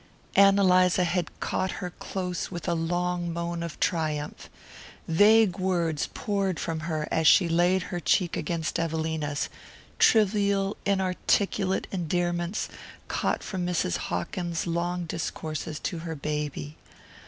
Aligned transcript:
Ann 0.35 0.57
Eliza 0.57 1.03
had 1.03 1.39
caught 1.39 1.73
her 1.73 1.91
close 1.91 2.49
with 2.49 2.67
a 2.67 2.73
long 2.73 3.31
moan 3.31 3.61
of 3.61 3.79
triumph. 3.79 4.49
Vague 5.07 5.59
words 5.59 6.09
poured 6.15 6.59
from 6.59 6.79
her 6.79 7.07
as 7.11 7.27
she 7.27 7.47
laid 7.47 7.83
her 7.83 7.99
cheek 7.99 8.35
against 8.35 8.79
Evelina's 8.79 9.47
trivial 9.99 10.75
inarticulate 10.87 11.85
endearments 11.91 12.67
caught 13.07 13.43
from 13.43 13.63
Mrs. 13.63 13.97
Hawkins's 14.09 14.65
long 14.65 15.05
discourses 15.05 15.77
to 15.81 15.99
her 15.99 16.15
baby. 16.15 16.77